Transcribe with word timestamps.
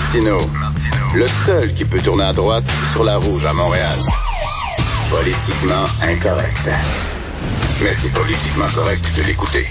Martineau, 0.00 0.40
le 1.14 1.26
seul 1.26 1.74
qui 1.74 1.84
peut 1.84 2.00
tourner 2.00 2.24
à 2.24 2.32
droite 2.32 2.64
sur 2.90 3.04
la 3.04 3.18
rouge 3.18 3.44
à 3.44 3.52
Montréal. 3.52 3.98
Politiquement 5.10 5.84
incorrect. 6.02 6.70
Mais 7.82 7.92
c'est 7.92 8.12
politiquement 8.12 8.66
correct 8.74 9.04
de 9.14 9.22
l'écouter. 9.22 9.68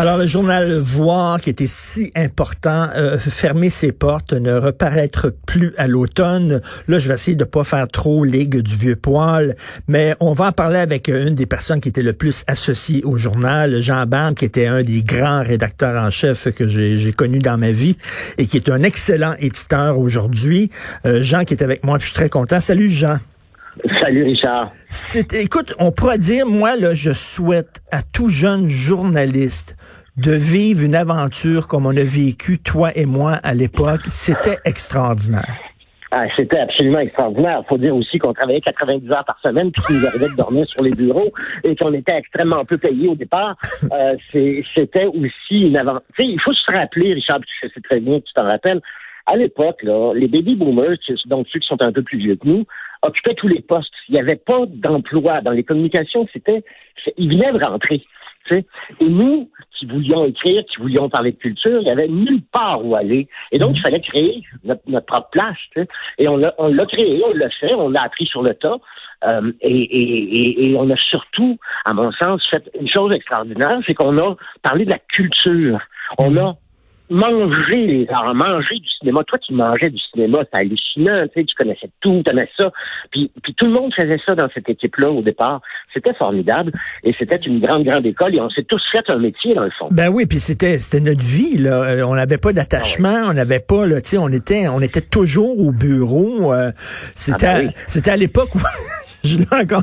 Alors, 0.00 0.16
le 0.16 0.26
journal 0.26 0.78
Voir, 0.78 1.42
qui 1.42 1.50
était 1.50 1.66
si 1.68 2.10
important, 2.16 2.88
euh, 2.96 3.18
fermer 3.18 3.68
ses 3.68 3.92
portes, 3.92 4.32
ne 4.32 4.54
reparaître 4.54 5.30
plus 5.44 5.74
à 5.76 5.88
l'automne. 5.88 6.62
Là, 6.88 6.98
je 6.98 7.06
vais 7.06 7.12
essayer 7.12 7.36
de 7.36 7.44
pas 7.44 7.64
faire 7.64 7.86
trop 7.86 8.24
ligue 8.24 8.62
du 8.62 8.76
vieux 8.76 8.96
poil, 8.96 9.56
mais 9.88 10.16
on 10.18 10.32
va 10.32 10.46
en 10.46 10.52
parler 10.52 10.78
avec 10.78 11.08
une 11.08 11.34
des 11.34 11.44
personnes 11.44 11.82
qui 11.82 11.90
était 11.90 12.00
le 12.00 12.14
plus 12.14 12.44
associée 12.46 13.04
au 13.04 13.18
journal, 13.18 13.82
Jean 13.82 14.06
Bam, 14.06 14.34
qui 14.34 14.46
était 14.46 14.68
un 14.68 14.82
des 14.82 15.02
grands 15.02 15.42
rédacteurs 15.42 16.02
en 16.02 16.10
chef 16.10 16.48
que 16.54 16.66
j'ai 16.66 17.12
connu 17.12 17.38
dans 17.38 17.58
ma 17.58 17.70
vie 17.70 17.98
et 18.38 18.46
qui 18.46 18.56
est 18.56 18.70
un 18.70 18.82
excellent 18.82 19.34
éditeur 19.38 19.98
aujourd'hui. 19.98 20.70
Euh, 21.04 21.22
Jean 21.22 21.44
qui 21.44 21.52
est 21.52 21.62
avec 21.62 21.84
moi, 21.84 21.98
je 21.98 22.06
suis 22.06 22.14
très 22.14 22.30
content. 22.30 22.58
Salut, 22.58 22.88
Jean. 22.88 23.18
Salut 24.00 24.24
Richard. 24.24 24.72
écoute, 25.32 25.74
on 25.78 25.92
pourrait 25.92 26.18
dire, 26.18 26.46
moi, 26.46 26.76
là, 26.76 26.94
je 26.94 27.12
souhaite 27.12 27.80
à 27.90 28.02
tout 28.02 28.28
jeune 28.28 28.66
journaliste 28.66 29.76
de 30.16 30.32
vivre 30.32 30.82
une 30.82 30.94
aventure 30.94 31.68
comme 31.68 31.86
on 31.86 31.96
a 31.96 32.02
vécu, 32.02 32.58
toi 32.58 32.90
et 32.94 33.06
moi, 33.06 33.32
à 33.42 33.54
l'époque. 33.54 34.02
C'était 34.10 34.58
extraordinaire. 34.64 35.56
Ah, 36.12 36.24
c'était 36.34 36.58
absolument 36.58 36.98
extraordinaire. 36.98 37.62
Il 37.64 37.68
faut 37.68 37.78
dire 37.78 37.94
aussi 37.94 38.18
qu'on 38.18 38.32
travaillait 38.32 38.60
90 38.60 39.12
heures 39.12 39.24
par 39.24 39.38
semaine, 39.44 39.70
puis 39.70 39.82
qu'il 39.84 39.96
nous 40.00 40.06
arrivait 40.06 40.28
de 40.28 40.36
dormir 40.36 40.66
sur 40.66 40.82
les 40.82 40.90
bureaux 40.90 41.32
et 41.62 41.76
qu'on 41.76 41.92
était 41.92 42.16
extrêmement 42.16 42.64
peu 42.64 42.78
payés 42.78 43.08
au 43.08 43.14
départ. 43.14 43.56
Euh, 43.92 44.14
c'était 44.74 45.06
aussi 45.06 45.60
une 45.62 45.76
aventure. 45.76 46.02
Il 46.18 46.40
faut 46.40 46.52
se 46.52 46.72
rappeler, 46.72 47.14
Richard, 47.14 47.40
tu 47.40 47.68
sais 47.68 47.80
très 47.80 47.98
bien, 47.98 48.20
tu 48.20 48.32
t'en 48.34 48.44
rappelles, 48.44 48.80
à 49.26 49.36
l'époque, 49.36 49.82
là, 49.82 50.12
les 50.14 50.28
baby 50.28 50.54
boomers, 50.54 50.96
donc 51.26 51.46
ceux 51.52 51.58
qui 51.58 51.66
sont 51.66 51.80
un 51.82 51.92
peu 51.92 52.02
plus 52.02 52.18
vieux 52.18 52.36
que 52.36 52.46
nous, 52.46 52.66
occupaient 53.02 53.34
tous 53.34 53.48
les 53.48 53.60
postes. 53.60 53.92
Il 54.08 54.14
n'y 54.14 54.20
avait 54.20 54.36
pas 54.36 54.66
d'emploi 54.66 55.40
dans 55.40 55.52
les 55.52 55.64
communications. 55.64 56.26
C'était, 56.32 56.62
ils 57.16 57.30
venaient 57.30 57.52
de 57.52 57.64
rentrer. 57.64 58.02
Et 58.50 59.08
nous, 59.08 59.50
qui 59.78 59.86
voulions 59.86 60.24
écrire, 60.24 60.64
qui 60.66 60.80
voulions 60.80 61.08
parler 61.08 61.32
de 61.32 61.36
culture, 61.36 61.78
il 61.80 61.84
n'y 61.84 61.90
avait 61.90 62.08
nulle 62.08 62.42
part 62.52 62.84
où 62.84 62.94
aller. 62.94 63.28
Et 63.52 63.58
donc, 63.58 63.76
il 63.76 63.80
fallait 63.80 64.00
créer 64.00 64.42
notre, 64.64 64.82
propre 65.06 65.30
place. 65.30 65.56
Et 66.18 66.28
on 66.28 66.36
l'a, 66.36 66.52
créé, 66.86 67.22
on 67.24 67.32
l'a 67.32 67.50
fait, 67.50 67.74
on 67.74 67.88
l'a 67.88 68.02
appris 68.02 68.26
sur 68.26 68.42
le 68.42 68.54
tas. 68.54 68.76
Euh, 69.24 69.52
et, 69.60 70.70
et, 70.70 70.76
on 70.76 70.88
a 70.90 70.96
surtout, 70.96 71.58
à 71.84 71.92
mon 71.92 72.10
sens, 72.12 72.42
fait 72.50 72.70
une 72.78 72.88
chose 72.88 73.12
extraordinaire, 73.14 73.78
c'est 73.86 73.94
qu'on 73.94 74.16
a 74.18 74.34
parlé 74.62 74.84
de 74.84 74.90
la 74.90 74.98
culture. 74.98 75.78
On 76.18 76.36
a 76.36 76.56
manger 77.10 77.86
les 77.86 78.06
arts, 78.10 78.34
manger 78.34 78.76
du 78.76 78.88
cinéma. 78.98 79.22
Toi, 79.24 79.38
tu 79.38 79.52
mangeais 79.52 79.90
du 79.90 79.98
cinéma, 80.12 80.38
c'est 80.44 80.60
hallucinant, 80.60 81.26
tu 81.26 81.40
sais, 81.40 81.44
tu 81.44 81.54
connaissais 81.56 81.90
tout, 82.00 82.22
tu 82.24 82.30
aimais 82.30 82.48
ça. 82.56 82.70
Puis, 83.10 83.30
puis 83.42 83.54
tout 83.54 83.66
le 83.66 83.72
monde 83.72 83.92
faisait 83.94 84.20
ça 84.24 84.34
dans 84.34 84.48
cette 84.54 84.68
équipe-là 84.68 85.10
au 85.10 85.22
départ. 85.22 85.60
C'était 85.92 86.14
formidable 86.14 86.72
et 87.02 87.14
c'était 87.18 87.36
une 87.36 87.60
grande, 87.60 87.84
grande 87.84 88.06
école 88.06 88.34
et 88.34 88.40
on 88.40 88.48
s'est 88.50 88.64
tous 88.64 88.82
fait 88.92 89.08
un 89.08 89.18
métier 89.18 89.54
dans 89.54 89.64
le 89.64 89.70
fond. 89.70 89.88
Ben 89.90 90.08
oui, 90.08 90.26
puis 90.26 90.38
c'était 90.38 90.78
c'était 90.78 91.04
notre 91.04 91.24
vie 91.24 91.58
là. 91.58 91.82
Euh, 91.82 92.02
on 92.02 92.14
n'avait 92.14 92.38
pas 92.38 92.52
d'attachement, 92.52 93.24
ah 93.24 93.28
on 93.30 93.34
n'avait 93.34 93.60
pas 93.60 93.86
là, 93.86 94.00
tu 94.00 94.10
sais, 94.10 94.18
on 94.18 94.28
était 94.28 94.68
on 94.68 94.80
était 94.80 95.00
toujours 95.00 95.58
au 95.60 95.72
bureau. 95.72 96.52
Euh, 96.52 96.70
c'était 97.16 97.46
ah 97.46 97.62
ben 97.62 97.72
c'était 97.86 98.10
à 98.10 98.16
l'époque 98.16 98.54
où 98.54 98.58
je, 99.24 99.38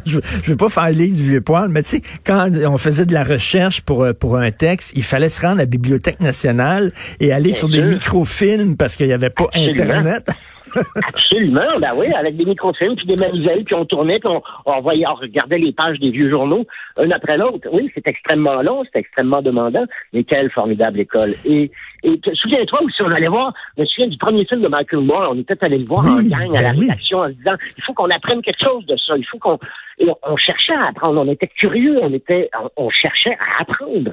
je, 0.06 0.52
veux 0.52 0.58
pas 0.58 0.70
faire 0.70 0.90
lire 0.90 1.14
du 1.14 1.24
vieux 1.24 1.42
poil, 1.42 1.70
mais 1.70 1.84
tu 1.84 1.90
sais, 1.90 2.02
quand 2.26 2.50
on 2.68 2.78
faisait 2.78 3.06
de 3.06 3.14
la 3.14 3.24
recherche 3.24 3.82
pour, 3.82 4.04
euh, 4.04 4.14
pour 4.14 4.38
un 4.38 4.52
texte, 4.52 4.94
il 4.96 5.04
fallait 5.04 5.30
se 5.30 5.42
rendre 5.42 5.56
à 5.56 5.64
la 5.64 5.66
Bibliothèque 5.66 6.20
nationale 6.20 6.92
et 7.20 7.32
aller 7.32 7.54
sur 7.54 7.70
des 7.70 7.82
microfilms 7.82 8.78
parce 8.78 8.96
qu'il 8.96 9.08
n'y 9.08 9.14
avait 9.14 9.30
pas 9.30 9.48
Internet. 9.54 10.30
Absolument, 11.08 11.80
ben 11.80 11.92
oui, 11.96 12.08
avec 12.14 12.36
des 12.36 12.46
microfilms, 12.46 12.96
puis 12.96 13.08
des 13.08 13.16
manivelles, 13.16 13.64
puis 13.64 13.76
on 13.76 13.86
tournait, 13.86 14.20
puis 14.20 14.30
on, 14.66 14.82
voyait, 14.82 15.08
on 15.08 15.16
regardait 15.16 15.58
les 15.58 15.72
pages 15.72 16.00
des 16.00 16.12
vieux 16.12 16.30
journaux, 16.30 16.66
un 16.98 17.10
après 17.12 17.38
l'autre. 17.38 17.68
Oui, 17.72 17.90
c'est 17.96 18.08
extrêmement 18.08 18.62
long, 18.62 18.84
c'est 18.92 19.00
extrêmement 19.00 19.42
demandant, 19.42 19.86
mais 20.14 20.24
quelle 20.24 20.52
formidable 20.52 21.00
école. 21.00 21.32
Et, 21.46 21.72
et 22.04 22.20
souviens-toi 22.34 22.84
aussi, 22.84 23.02
on 23.02 23.12
allait 23.12 23.28
voir, 23.28 23.54
je 23.76 23.82
me 23.82 23.88
souviens 23.88 24.08
du 24.08 24.18
premier 24.18 24.46
film 24.46 24.62
de 24.62 24.68
Michael 24.68 25.02
Moore, 25.02 25.32
on 25.32 25.40
était 25.40 25.58
allé 25.62 25.80
le 25.80 25.86
voir 25.86 26.06
en 26.06 26.22
gang 26.22 26.56
à 26.56 26.62
la 26.62 26.72
ben 26.72 26.80
rédaction 26.80 27.20
en 27.20 27.30
disant, 27.30 27.56
il 27.76 27.84
faut 27.84 27.94
qu'on 27.94 28.10
apprenne 28.10 28.42
quelque 28.42 28.64
chose 28.64 28.86
de 28.86 28.96
ça, 28.98 29.18
il 29.18 29.26
faut 29.26 29.40
qu'on... 29.40 29.58
Et 30.00 30.08
on, 30.24 30.38
cherchait 30.38 30.76
à 30.76 30.90
apprendre, 30.90 31.22
on 31.26 31.32
était 31.32 31.48
curieux, 31.48 31.98
on 32.04 32.14
était, 32.14 32.52
on 32.76 32.90
cherchait 32.92 33.36
à 33.40 33.62
apprendre. 33.62 34.12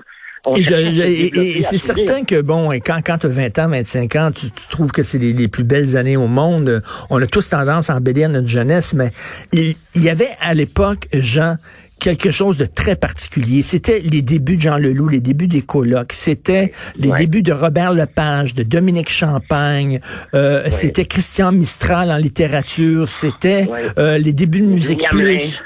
Et, 0.57 1.63
c'est 1.63 1.79
certain 1.79 2.25
que, 2.25 2.43
bon, 2.43 2.71
quand, 2.85 3.01
quand 3.05 3.19
tu 3.19 3.27
as 3.27 3.31
20 3.31 3.59
ans, 3.61 3.69
25 3.69 4.17
ans, 4.17 4.31
tu, 4.31 4.51
trouves 4.71 4.93
que 4.93 5.03
c'est 5.03 5.19
les, 5.19 5.49
plus 5.49 5.65
belles 5.65 5.97
années 5.97 6.17
au 6.17 6.27
monde. 6.27 6.83
On 7.11 7.21
a 7.23 7.27
tous 7.27 7.49
tendance 7.49 7.89
à 7.89 7.97
embellir 7.97 8.29
notre 8.29 8.49
jeunesse, 8.49 8.95
mais 8.95 9.11
il, 9.53 9.75
y 9.97 10.09
avait 10.09 10.29
à 10.41 10.55
l'époque, 10.55 11.09
Jean, 11.13 11.57
quelque 11.99 12.31
chose 12.31 12.59
de 12.59 12.67
très 12.67 12.97
particulier. 12.97 13.63
C'était 13.63 14.01
les 14.01 14.23
débuts 14.23 14.57
de 14.57 14.61
Jean 14.63 14.77
Leloup, 14.77 15.09
les 15.09 15.21
débuts 15.21 15.47
des 15.47 15.63
colocs. 15.63 16.13
C'était 16.13 16.71
les 16.97 17.11
débuts 17.13 17.43
de 17.43 17.53
Robert 17.53 17.93
Lepage, 17.93 18.55
de 18.55 18.63
Dominique 18.63 19.11
Champagne. 19.11 20.01
Euh, 20.35 20.69
C'était 20.71 21.07
Christian 21.07 21.53
Mistral 21.53 22.11
en 22.11 22.17
littérature. 22.17 23.09
C'était 23.09 23.69
euh, 23.99 24.19
les 24.19 24.33
débuts 24.33 24.61
de 24.61 24.67
Musique 24.67 25.01
Plus. 25.11 25.63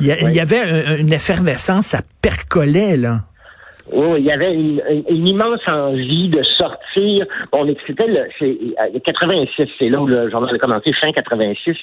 Il 0.00 0.06
y, 0.06 0.16
il 0.22 0.32
y 0.32 0.40
avait 0.40 0.98
une 1.00 1.12
effervescence, 1.12 1.88
ça 1.88 2.02
percolait, 2.22 2.96
là. 2.96 3.24
Oui, 3.92 4.20
il 4.20 4.26
y 4.26 4.32
avait 4.32 4.52
une, 4.52 5.26
immense 5.26 5.60
envie 5.66 6.28
de 6.28 6.42
sortir. 6.42 7.26
Bon, 7.52 7.66
c'était 7.86 8.06
le, 8.06 8.28
c'est 8.38 9.02
86, 9.02 9.60
euh, 9.60 9.66
c'est 9.78 9.88
là 9.88 10.00
où 10.00 10.06
le 10.06 10.30
journal 10.30 10.54
a 10.54 10.58
commencé, 10.58 10.92
fin 10.92 11.10
86. 11.10 11.76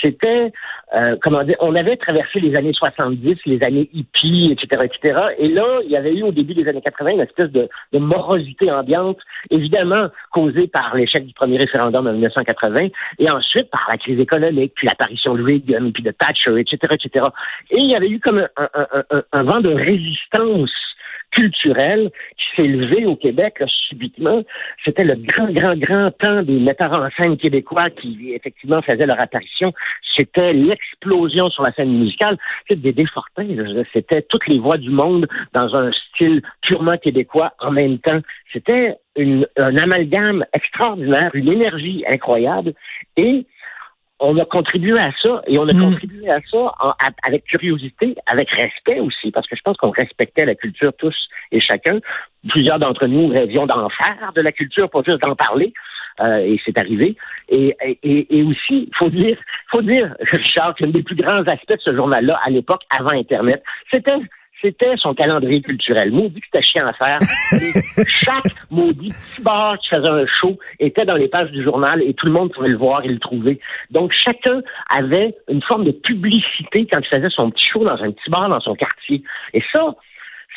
C'était, 0.00 0.52
euh, 0.94 1.16
comment 1.22 1.42
dire, 1.44 1.56
on 1.60 1.74
avait 1.74 1.96
traversé 1.96 2.40
les 2.40 2.56
années 2.56 2.72
70, 2.72 3.36
les 3.46 3.62
années 3.64 3.88
hippies, 3.92 4.52
etc., 4.52 4.82
etc. 4.84 5.20
Et 5.38 5.48
là, 5.48 5.80
il 5.84 5.90
y 5.90 5.96
avait 5.96 6.14
eu 6.14 6.22
au 6.22 6.32
début 6.32 6.54
des 6.54 6.66
années 6.68 6.80
80 6.80 7.10
une 7.10 7.20
espèce 7.20 7.50
de, 7.50 7.68
de 7.92 7.98
morosité 7.98 8.70
ambiante, 8.70 9.18
évidemment 9.50 10.08
causée 10.32 10.68
par 10.68 10.94
l'échec 10.94 11.26
du 11.26 11.34
premier 11.34 11.58
référendum 11.58 12.06
en 12.06 12.12
1980, 12.12 12.88
et 13.18 13.30
ensuite 13.30 13.70
par 13.70 13.86
la 13.90 13.98
crise 13.98 14.20
économique, 14.20 14.72
puis 14.74 14.86
l'apparition 14.86 15.34
de 15.34 15.42
Reagan, 15.42 15.90
puis 15.92 16.02
de 16.02 16.12
Thatcher, 16.12 16.58
etc., 16.58 16.78
etc. 16.92 17.26
Et 17.70 17.78
il 17.78 17.90
y 17.90 17.94
avait 17.94 18.08
eu 18.08 18.20
comme 18.20 18.38
un, 18.38 18.68
un, 18.74 18.86
un, 19.10 19.22
un 19.32 19.42
vent 19.42 19.60
de 19.60 19.74
résistance 19.74 20.70
culturel 21.32 22.10
qui 22.36 22.44
s'est 22.56 22.68
levé 22.68 23.06
au 23.06 23.16
Québec 23.16 23.62
subitement. 23.88 24.42
C'était 24.84 25.04
le 25.04 25.16
grand, 25.16 25.50
grand, 25.50 25.76
grand 25.76 26.10
temps 26.12 26.42
des 26.42 26.60
metteurs 26.60 26.92
en 26.92 27.08
scène 27.18 27.36
québécois 27.36 27.90
qui, 27.90 28.32
effectivement, 28.34 28.82
faisaient 28.82 29.06
leur 29.06 29.20
apparition. 29.20 29.72
C'était 30.16 30.52
l'explosion 30.52 31.50
sur 31.50 31.62
la 31.62 31.72
scène 31.72 31.98
musicale. 31.98 32.38
C'était 32.68 32.80
des 32.80 32.92
défortins. 32.92 33.48
C'était 33.92 34.22
toutes 34.22 34.46
les 34.46 34.58
voix 34.58 34.76
du 34.76 34.90
monde 34.90 35.26
dans 35.52 35.74
un 35.74 35.90
style 35.92 36.42
purement 36.62 36.96
québécois 36.98 37.52
en 37.60 37.72
même 37.72 37.98
temps. 37.98 38.20
C'était 38.52 38.96
un 39.16 39.76
amalgame 39.76 40.44
extraordinaire, 40.54 41.30
une 41.34 41.50
énergie 41.50 42.04
incroyable. 42.08 42.74
Et 43.16 43.46
on 44.22 44.38
a 44.38 44.44
contribué 44.44 44.98
à 44.98 45.10
ça 45.20 45.42
et 45.46 45.58
on 45.58 45.68
a 45.68 45.72
mm. 45.72 45.80
contribué 45.80 46.30
à 46.30 46.38
ça 46.50 46.72
avec 47.26 47.44
curiosité, 47.44 48.14
avec 48.26 48.48
respect 48.50 49.00
aussi, 49.00 49.30
parce 49.32 49.46
que 49.48 49.56
je 49.56 49.62
pense 49.62 49.76
qu'on 49.76 49.90
respectait 49.90 50.44
la 50.44 50.54
culture 50.54 50.92
tous 50.96 51.16
et 51.50 51.60
chacun. 51.60 51.98
Plusieurs 52.48 52.78
d'entre 52.78 53.06
nous 53.06 53.28
rêvions 53.28 53.66
d'en 53.66 53.88
faire 53.90 54.32
de 54.34 54.40
la 54.40 54.52
culture, 54.52 54.88
pas 54.88 55.02
juste 55.04 55.20
d'en 55.20 55.34
parler. 55.34 55.72
Euh, 56.20 56.38
et 56.38 56.60
c'est 56.64 56.76
arrivé. 56.78 57.16
Et, 57.48 57.74
et, 58.02 58.38
et 58.38 58.42
aussi, 58.42 58.90
faut 58.98 59.08
dire, 59.08 59.38
faut 59.70 59.80
dire, 59.80 60.14
Richard, 60.20 60.74
qu'un 60.74 60.88
des 60.88 61.02
plus 61.02 61.16
grands 61.16 61.42
aspects 61.46 61.72
de 61.72 61.80
ce 61.80 61.94
journal-là, 61.94 62.38
à 62.44 62.50
l'époque, 62.50 62.82
avant 62.90 63.10
Internet, 63.10 63.62
c'était 63.90 64.18
c'était 64.62 64.96
son 64.96 65.14
calendrier 65.14 65.60
culturel. 65.60 66.12
Maudit 66.12 66.40
que 66.40 66.46
c'était 66.52 66.64
chiant 66.64 66.86
à 66.86 66.92
faire. 66.92 67.18
chaque 68.06 68.52
maudit 68.70 69.08
petit 69.08 69.42
bar 69.42 69.78
qui 69.78 69.88
faisait 69.88 70.08
un 70.08 70.26
show 70.26 70.58
était 70.78 71.04
dans 71.04 71.16
les 71.16 71.28
pages 71.28 71.50
du 71.50 71.62
journal 71.62 72.02
et 72.02 72.14
tout 72.14 72.26
le 72.26 72.32
monde 72.32 72.52
pouvait 72.52 72.68
le 72.68 72.78
voir 72.78 73.04
et 73.04 73.08
le 73.08 73.18
trouver. 73.18 73.60
Donc, 73.90 74.12
chacun 74.12 74.62
avait 74.88 75.34
une 75.48 75.62
forme 75.62 75.84
de 75.84 75.90
publicité 75.90 76.86
quand 76.90 77.00
il 77.00 77.16
faisait 77.16 77.30
son 77.30 77.50
petit 77.50 77.66
show 77.66 77.84
dans 77.84 78.00
un 78.02 78.12
petit 78.12 78.30
bar 78.30 78.48
dans 78.48 78.60
son 78.60 78.74
quartier. 78.74 79.22
Et 79.52 79.62
ça, 79.72 79.94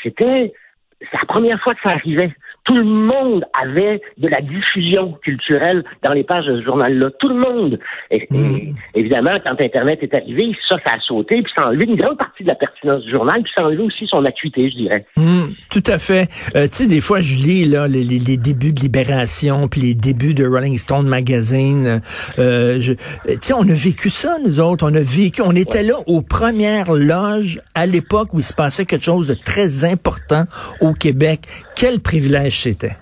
c'était 0.03 0.53
c'est 1.01 1.18
la 1.19 1.25
première 1.27 1.59
fois 1.62 1.74
que 1.74 1.81
ça 1.83 1.95
arrivait 1.95 2.33
tout 2.65 2.75
le 2.75 2.83
monde 2.83 3.45
avait 3.62 4.01
de 4.17 4.27
la 4.27 4.41
diffusion 4.41 5.13
culturelle 5.23 5.83
dans 6.03 6.13
les 6.13 6.23
pages 6.23 6.45
de 6.45 6.59
ce 6.59 6.65
journal-là. 6.65 7.12
Tout 7.19 7.29
le 7.29 7.35
monde. 7.35 7.79
Et, 8.09 8.27
hmm. 8.29 8.75
évidemment, 8.95 9.38
quand 9.44 9.56
Internet 9.59 10.00
est 10.01 10.13
arrivé, 10.13 10.51
ça, 10.67 10.77
ça 10.85 10.94
a 10.95 11.00
sauté, 11.00 11.44
puis 11.44 11.51
ça 11.56 11.63
a 11.63 11.67
enlevé 11.67 11.85
une 11.85 11.95
grande 11.95 12.17
partie 12.17 12.44
de 12.44 12.50
la 12.50 12.56
pertinence 12.56 13.03
du 13.03 13.12
journal, 13.12 13.41
puis 13.44 13.51
ça 13.56 13.63
a 13.63 13.67
enlevé 13.67 13.83
aussi 13.83 14.07
son 14.07 14.25
acuité, 14.25 14.71
je 14.71 14.77
dirais. 14.77 15.06
Hmm, 15.15 15.53
tout 15.71 15.83
à 15.85 16.00
fait. 16.00 16.27
Euh, 16.56 16.67
tu 16.67 16.73
sais, 16.73 16.88
des 16.88 17.01
fois, 17.01 17.19
je 17.21 17.35
lis 17.35 17.65
là, 17.65 17.88
les, 17.88 18.03
les, 18.03 18.38
débuts 18.38 18.73
de 18.73 18.81
Libération, 18.81 19.68
puis 19.68 19.81
les 19.81 19.94
débuts 19.94 20.33
de 20.33 20.45
Rolling 20.45 20.77
Stone 20.79 21.07
Magazine. 21.07 22.01
Euh, 22.39 22.79
tu 22.79 22.95
sais, 23.41 23.53
on 23.53 23.61
a 23.61 23.73
vécu 23.73 24.09
ça, 24.09 24.38
nous 24.44 24.59
autres. 24.59 24.89
On 24.89 24.95
a 24.95 25.01
vécu, 25.01 25.44
on 25.44 25.56
était 25.56 25.83
là 25.83 25.95
aux 26.07 26.23
premières 26.23 26.94
loges 26.94 27.61
à 27.75 27.85
l'époque 27.85 28.33
où 28.33 28.39
il 28.39 28.44
se 28.44 28.53
passait 28.53 28.85
quelque 28.85 29.06
chose 29.06 29.27
de 29.27 29.35
très 29.35 29.85
important 29.85 30.45
au 30.81 30.94
Québec. 30.94 31.41
Quel 31.75 32.00
privilège 32.00 32.55
c'était. 32.62 32.96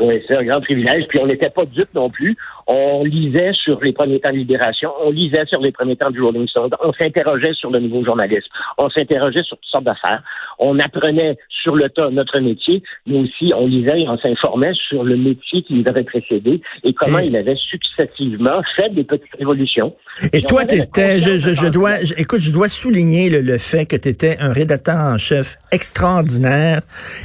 Oui, 0.00 0.22
c'est 0.26 0.36
un 0.36 0.44
grand 0.44 0.60
privilège. 0.60 1.06
Puis 1.08 1.18
on 1.18 1.26
n'était 1.26 1.50
pas 1.50 1.64
dupes 1.64 1.94
non 1.94 2.10
plus. 2.10 2.36
On 2.72 3.02
lisait 3.02 3.50
sur 3.52 3.82
les 3.82 3.92
premiers 3.92 4.20
temps 4.20 4.30
de 4.30 4.36
Libération, 4.36 4.92
on 5.02 5.10
lisait 5.10 5.44
sur 5.46 5.60
les 5.60 5.72
premiers 5.72 5.96
temps 5.96 6.12
du 6.12 6.22
Rolling 6.22 6.46
Stone, 6.46 6.70
on 6.80 6.92
s'interrogeait 6.92 7.52
sur 7.52 7.68
le 7.68 7.80
nouveau 7.80 8.04
journalisme, 8.04 8.46
on 8.78 8.88
s'interrogeait 8.88 9.42
sur 9.42 9.56
toutes 9.56 9.70
sortes 9.70 9.84
d'affaires. 9.84 10.22
On 10.60 10.78
apprenait 10.78 11.36
sur 11.48 11.74
le 11.74 11.88
tas 11.88 12.10
notre 12.10 12.38
métier, 12.38 12.80
mais 13.08 13.18
aussi 13.18 13.52
on 13.56 13.66
lisait 13.66 14.02
et 14.02 14.08
on 14.08 14.16
s'informait 14.18 14.74
sur 14.74 15.02
le 15.02 15.16
métier 15.16 15.62
qui 15.62 15.74
nous 15.74 15.84
avait 15.88 16.04
précédé 16.04 16.60
et 16.84 16.94
comment 16.94 17.18
il 17.18 17.34
avait 17.34 17.56
successivement 17.56 18.62
fait 18.76 18.90
des 18.90 19.02
petites 19.02 19.34
révolutions. 19.36 19.96
Et, 20.32 20.42
toi, 20.42 20.64
tu 20.64 20.76
étais, 20.76 21.20
je, 21.20 21.38
je, 21.38 21.68
dois, 21.68 22.00
écoute, 22.16 22.40
je 22.40 22.52
dois 22.52 22.68
souligner 22.68 23.30
le, 23.30 23.58
fait 23.58 23.86
que 23.86 23.96
tu 23.96 24.08
étais 24.08 24.36
un 24.38 24.52
rédacteur 24.52 24.96
en 24.96 25.18
chef 25.18 25.56
extraordinaire 25.72 26.82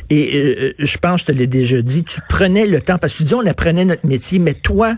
et 0.10 0.38
euh, 0.38 0.74
je 0.80 0.98
pense, 0.98 1.22
je 1.22 1.26
te 1.28 1.32
l'ai 1.32 1.46
déjà 1.46 1.84
dit, 1.84 2.04
tu 2.04 2.20
prenais 2.28 2.66
le 2.66 2.82
temps, 2.82 2.98
parce 2.98 3.14
que 3.14 3.18
tu 3.20 3.24
dis 3.26 3.36
on 3.36 3.46
apprenait 3.46 3.86
notre 3.86 4.08
métier, 4.08 4.40
mais 4.40 4.54
toi, 4.54 4.96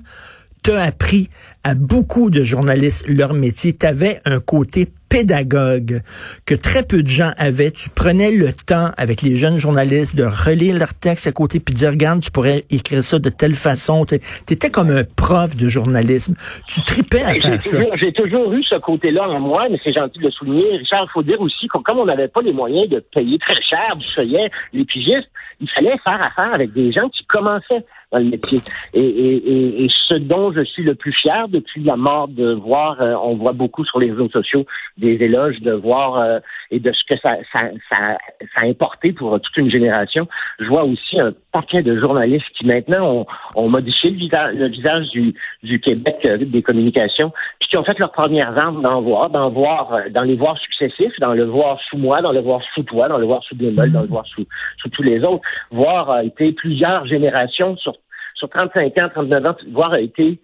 t'as 0.67 0.83
appris 0.83 1.29
à 1.63 1.75
beaucoup 1.75 2.29
de 2.29 2.43
journalistes 2.43 3.07
leur 3.07 3.33
métier. 3.33 3.73
Tu 3.73 3.85
avais 3.85 4.19
un 4.25 4.41
côté 4.41 4.85
pédagogue 5.07 6.01
que 6.45 6.55
très 6.55 6.83
peu 6.83 7.03
de 7.03 7.07
gens 7.07 7.31
avaient. 7.37 7.71
Tu 7.71 7.89
prenais 7.89 8.31
le 8.31 8.51
temps 8.51 8.91
avec 8.97 9.21
les 9.21 9.37
jeunes 9.37 9.59
journalistes 9.59 10.17
de 10.17 10.25
relire 10.25 10.77
leurs 10.77 10.93
textes 10.93 11.25
à 11.25 11.31
côté 11.31 11.61
puis 11.61 11.73
de 11.73 11.79
dire, 11.79 11.91
regarde, 11.91 12.19
tu 12.19 12.31
pourrais 12.31 12.65
écrire 12.69 13.01
ça 13.01 13.17
de 13.17 13.29
telle 13.29 13.55
façon. 13.55 14.05
Tu 14.05 14.15
étais 14.15 14.69
comme 14.69 14.89
un 14.89 15.05
prof 15.05 15.55
de 15.55 15.69
journalisme. 15.69 16.35
Tu 16.67 16.81
tripais 16.81 17.23
à 17.23 17.35
faire 17.35 17.61
ça. 17.61 17.77
J'ai 17.95 18.11
toujours 18.11 18.51
eu 18.51 18.61
ce 18.63 18.75
côté-là 18.75 19.29
en 19.29 19.39
moi, 19.39 19.67
mais 19.71 19.79
c'est 19.81 19.93
gentil 19.93 20.19
de 20.19 20.25
le 20.25 20.31
souligner. 20.31 20.79
Richard, 20.79 21.05
il 21.07 21.11
faut 21.13 21.23
dire 21.23 21.39
aussi 21.39 21.69
que 21.69 21.77
comme 21.77 21.99
on 21.99 22.05
n'avait 22.05 22.27
pas 22.27 22.41
les 22.41 22.51
moyens 22.51 22.89
de 22.89 22.99
payer 22.99 23.37
très 23.39 23.61
cher 23.61 23.95
du 23.95 24.05
feuillet, 24.05 24.51
les 24.73 24.83
pigistes, 24.83 25.29
il 25.61 25.69
fallait 25.69 25.95
faire 26.05 26.21
affaire 26.21 26.53
avec 26.53 26.73
des 26.73 26.91
gens 26.91 27.07
qui 27.07 27.25
commençaient 27.25 27.85
dans 28.12 28.19
le 28.19 28.25
métier. 28.25 28.59
Et, 28.94 29.01
et, 29.01 29.83
et, 29.83 29.88
ce 30.07 30.13
dont 30.13 30.54
je 30.54 30.63
suis 30.63 30.83
le 30.83 30.95
plus 30.95 31.12
fier 31.12 31.48
depuis 31.50 31.83
la 31.83 31.98
mort 31.98 32.30
de 32.30 32.54
voir, 32.54 33.01
euh, 33.01 33.15
on 33.21 33.36
voit 33.36 33.51
beaucoup 33.51 33.83
sur 33.83 34.00
les 34.00 34.12
réseaux 34.12 34.30
sociaux 34.30 34.65
des 34.98 35.15
éloges 35.15 35.59
de 35.59 35.74
voir 35.74 36.21
euh, 36.21 36.39
et 36.71 36.80
de 36.80 36.92
ce 36.94 37.04
que 37.04 37.19
ça, 37.19 37.36
ça, 37.54 37.69
ça, 37.92 38.18
ça, 38.56 38.62
a 38.62 38.65
importé 38.65 39.12
pour 39.12 39.39
toute 39.42 39.57
une 39.57 39.69
génération. 39.69 40.27
Je 40.59 40.68
vois 40.68 40.86
aussi 40.86 41.19
un 41.19 41.33
paquet 41.51 41.81
de 41.81 42.00
journalistes 42.00 42.45
qui 42.57 42.65
maintenant 42.65 43.06
ont, 43.09 43.25
ont 43.56 43.69
modifié 43.69 44.12
le 44.12 44.18
visage, 44.18 44.56
le 44.56 44.68
visage 44.69 45.10
du, 45.10 45.33
du 45.63 45.80
Québec 45.81 46.15
euh, 46.25 46.38
des 46.38 46.62
communications, 46.62 47.33
puis 47.60 47.69
qui 47.69 47.77
ont 47.77 47.83
fait 47.83 48.00
leurs 48.00 48.13
premières 48.13 48.57
armes 48.57 48.81
d'en 48.81 49.01
voir, 49.01 49.30
d'en 49.30 49.50
voir, 49.50 50.00
dans 50.12 50.24
les 50.24 50.36
voir 50.36 50.57
successifs, 50.60 51.13
dans 51.19 51.33
le 51.33 51.44
voir 51.44 51.77
sous 51.89 51.98
moi, 51.98 52.21
dans 52.21 52.31
le 52.31 52.42
voir 52.42 52.62
sous 52.74 52.83
toi, 52.83 53.10
dans 53.10 53.18
le 53.18 53.25
voir 53.25 53.44
sous 53.44 53.56
Bémol, 53.56 53.92
dans 53.92 54.01
le 54.01 54.07
voir 54.07 54.25
sous, 54.27 54.45
sous 54.81 54.89
tous 54.89 55.03
les 55.03 55.19
autres, 55.19 55.42
voir 55.71 56.10
a 56.10 56.24
été 56.24 56.53
plusieurs 56.53 57.06
générations 57.06 57.75
sur 57.77 57.96
sur 58.38 58.50
35 58.50 58.98
ans, 59.01 59.10
39 59.13 59.45
ans, 59.45 59.56
voir 59.72 59.94
a 59.94 60.00
été, 60.00 60.39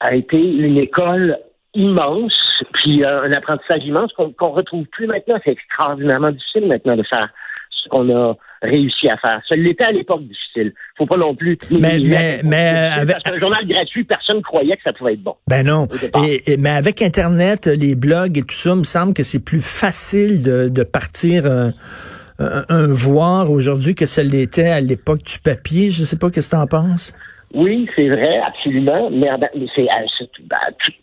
a 0.00 0.14
été 0.14 0.38
une 0.38 0.78
école 0.78 1.38
immense, 1.74 2.32
puis 2.72 3.04
euh, 3.04 3.22
un 3.22 3.32
apprentissage 3.32 3.84
immense 3.84 4.12
qu'on 4.12 4.28
ne 4.28 4.52
retrouve 4.54 4.86
plus 4.86 5.06
maintenant. 5.06 5.38
C'est 5.44 5.52
extraordinairement 5.52 6.32
difficile 6.32 6.66
maintenant 6.66 6.96
de 6.96 7.02
faire 7.02 7.28
ce 7.70 7.88
qu'on 7.88 8.08
a 8.16 8.34
réussi 8.62 9.08
à 9.08 9.16
faire. 9.18 9.42
Ça 9.48 9.54
l'était 9.56 9.84
à 9.84 9.92
l'époque 9.92 10.22
difficile. 10.22 10.72
Faut 10.96 11.06
pas 11.06 11.18
non 11.18 11.34
plus. 11.34 11.58
Mais 11.70 11.98
mais 12.02 12.40
mais 12.42 12.90
avec 12.98 13.16
un 13.26 13.38
journal 13.38 13.66
gratuit, 13.66 14.04
personne 14.04 14.42
croyait 14.42 14.76
que 14.76 14.82
ça 14.82 14.92
pouvait 14.92 15.12
être 15.12 15.22
bon. 15.22 15.36
Ben 15.48 15.64
non. 15.64 15.86
Et, 16.26 16.56
mais 16.56 16.70
avec 16.70 17.02
Internet, 17.02 17.66
les 17.66 17.94
blogs 17.94 18.38
et 18.38 18.42
tout 18.42 18.54
ça, 18.54 18.70
il 18.70 18.78
me 18.78 18.84
semble 18.84 19.12
que 19.12 19.22
c'est 19.22 19.44
plus 19.44 19.62
facile 19.62 20.42
de, 20.42 20.68
de 20.68 20.82
partir. 20.82 21.44
Euh, 21.44 21.70
un, 22.38 22.86
voir 22.92 23.50
aujourd'hui 23.50 23.94
que 23.94 24.06
ça 24.06 24.22
l'était 24.22 24.68
à 24.68 24.80
l'époque 24.80 25.22
du 25.22 25.38
papier. 25.38 25.90
Je 25.90 26.02
sais 26.02 26.18
pas 26.18 26.30
qu'est-ce 26.30 26.50
que 26.50 26.56
tu 26.56 26.62
en 26.62 26.66
penses? 26.66 27.14
Oui, 27.54 27.88
c'est 27.94 28.08
vrai, 28.08 28.38
absolument. 28.38 29.08
Mais 29.10 29.28
c'est, 29.74 29.84
euh, 29.84 30.26
ben, 30.44 30.56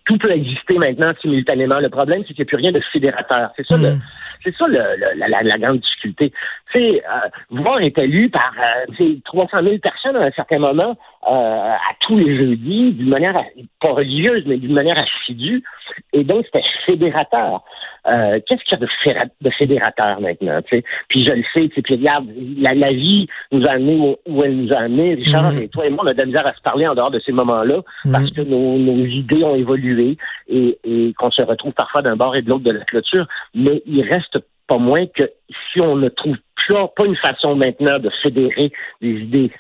tout, 0.06 0.18
peut 0.18 0.32
exister 0.32 0.78
maintenant 0.78 1.12
simultanément. 1.22 1.80
Le 1.80 1.90
problème, 1.90 2.24
c'est 2.28 2.34
qu'il 2.34 2.44
n'y 2.44 2.50
a 2.50 2.52
plus 2.52 2.58
rien 2.58 2.72
de 2.72 2.82
fédérateur. 2.92 3.52
C'est 3.56 3.66
ça, 3.66 3.78
le, 3.78 3.94
mm. 3.94 4.02
c'est 4.44 4.56
ça 4.56 4.68
le, 4.68 4.80
la, 5.16 5.58
grande 5.58 5.80
difficulté. 5.80 6.32
Tu 6.74 6.80
sais, 6.80 7.04
euh, 7.04 7.30
voir 7.50 7.80
est 7.80 7.98
élu 7.98 8.30
par 8.30 8.54
euh, 9.00 9.16
300 9.26 9.58
000 9.64 9.78
personnes 9.78 10.18
à 10.18 10.26
un 10.26 10.32
certain 10.32 10.60
moment 10.60 10.98
euh, 11.28 11.32
à 11.32 11.94
tous 12.02 12.18
les 12.18 12.36
jeudis, 12.36 12.92
d'une 12.92 13.10
manière 13.10 13.42
pas 13.82 13.94
religieuse, 13.94 14.44
mais 14.46 14.58
d'une 14.58 14.74
manière 14.74 14.98
assidue. 15.00 15.64
Et 16.12 16.24
donc, 16.24 16.46
c'était 16.46 16.66
fédérateur. 16.86 17.64
Euh, 18.08 18.40
qu'est-ce 18.46 18.64
qu'il 18.64 18.78
y 18.78 19.16
a 19.16 19.26
de, 19.42 19.50
fédérateur 19.52 20.20
maintenant? 20.20 20.60
sais? 20.70 20.84
Puis 21.08 21.26
je 21.26 21.32
le 21.32 21.44
sais, 21.56 21.70
puis 21.70 21.96
regarde, 21.96 22.28
la, 22.58 22.74
la, 22.74 22.92
vie 22.92 23.28
nous 23.52 23.66
a 23.66 23.72
amené 23.72 24.18
où, 24.28 24.44
elle 24.44 24.58
nous 24.58 24.74
a 24.74 24.80
amené. 24.80 25.16
Richard, 25.16 25.54
mm-hmm. 25.54 25.64
et 25.64 25.70
toi 25.70 25.86
et 25.86 25.90
moi, 25.90 26.04
on 26.04 26.08
a 26.08 26.14
de 26.14 26.20
la 26.20 26.26
misère 26.26 26.48
à 26.48 26.54
se 26.54 26.62
parler 26.62 26.88
en 26.88 26.96
dehors 26.96 27.12
de 27.12 27.20
ces 27.20 27.32
moments-là 27.32 27.82
parce 28.12 28.30
que 28.32 28.42
nos, 28.42 28.78
nos, 28.78 29.06
idées 29.06 29.44
ont 29.44 29.56
évolué 29.56 30.18
et, 30.50 30.78
et 30.84 31.14
qu'on 31.18 31.32
se 31.32 31.42
retrouve 31.42 31.74
parfois 31.74 32.02
d'un 32.02 32.16
bord 32.16 32.36
et 32.36 32.42
de 32.42 32.50
l'autre 32.50 32.64
de 32.64 32.72
la 32.72 32.84
clôture. 32.84 33.28
Mais 33.54 33.82
il 33.86 34.02
reste 34.02 34.40
pas 34.68 34.78
moins 34.78 35.06
que 35.08 35.30
si 35.72 35.82
on 35.82 35.96
ne 35.96 36.10
trouve 36.10 36.38
plus, 36.56 36.76
pas 36.96 37.06
une 37.06 37.16
façon 37.16 37.56
maintenant 37.56 38.00
de 38.00 38.10
fédérer 38.22 38.72
des 39.02 39.12
idées 39.12 39.52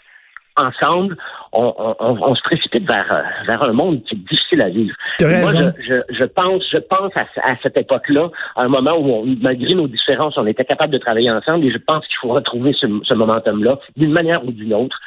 ensemble, 0.55 1.17
on, 1.51 1.73
on, 1.77 1.95
on, 2.00 2.35
se 2.35 2.41
précipite 2.44 2.88
vers, 2.88 3.11
euh, 3.13 3.21
vers 3.47 3.63
un 3.63 3.73
monde 3.73 4.03
qui 4.03 4.15
est 4.15 4.17
difficile 4.17 4.61
à 4.61 4.69
vivre. 4.69 4.95
Moi, 5.21 5.51
je, 5.51 5.83
je, 5.83 6.15
je, 6.15 6.23
pense, 6.25 6.63
je 6.71 6.77
pense 6.77 7.11
à, 7.15 7.25
à 7.44 7.55
cette 7.61 7.77
époque-là, 7.77 8.29
à 8.55 8.63
un 8.63 8.67
moment 8.67 8.95
où, 8.95 9.09
on, 9.09 9.25
malgré 9.41 9.73
nos 9.75 9.88
différences, 9.88 10.38
on 10.38 10.45
était 10.45 10.65
capable 10.65 10.94
de 10.94 10.97
travailler 10.97 11.31
ensemble, 11.31 11.65
et 11.65 11.71
je 11.71 11.77
pense 11.77 12.05
qu'il 12.07 12.17
faut 12.21 12.29
retrouver 12.29 12.73
ce, 12.73 12.88
ce 13.03 13.13
momentum-là 13.15 13.79
d'une 13.97 14.11
manière 14.11 14.45
ou 14.45 14.51
d'une 14.51 14.73
autre. 14.73 15.00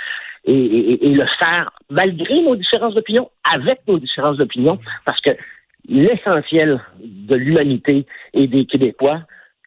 Et, 0.44 0.52
et, 0.52 1.06
et, 1.06 1.14
le 1.14 1.26
faire 1.40 1.70
malgré 1.90 2.40
nos 2.40 2.54
différences 2.54 2.94
d'opinion, 2.94 3.28
avec 3.52 3.80
nos 3.88 3.98
différences 3.98 4.36
d'opinion, 4.36 4.78
parce 5.04 5.20
que 5.20 5.30
l'essentiel 5.88 6.80
de 7.00 7.34
l'humanité 7.34 8.06
et 8.32 8.46
des 8.46 8.64
Québécois 8.64 9.22